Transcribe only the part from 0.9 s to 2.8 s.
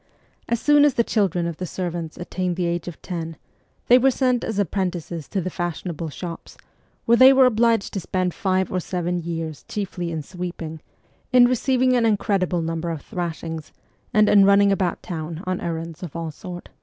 the children of the servants attained the